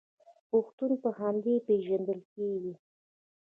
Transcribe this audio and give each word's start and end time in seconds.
پښتون 0.49 0.91
په 1.03 1.09
همدې 1.19 1.53
پیژندل 1.67 2.19
کیږي. 2.33 2.73